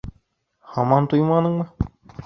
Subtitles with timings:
[0.77, 1.71] Һаман туйманыңмы?